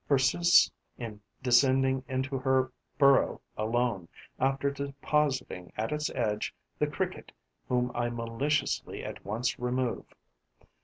[0.07, 4.07] persists in descending into her burrow alone,
[4.39, 7.31] after depositing at its edge the Cricket
[7.69, 10.05] whom I maliciously at once remove.